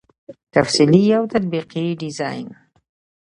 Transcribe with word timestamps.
تفصیلي 0.55 1.05
او 1.17 1.23
تطبیقي 1.33 1.85
ډيزاين 2.01 2.47